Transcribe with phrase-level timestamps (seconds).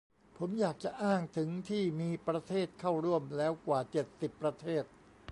[0.37, 4.83] ผมอยากจะอ้างถึง ที่มีประเทศเข้าร่วมแล้วกว่า เจ็ดสิบ ประเทศ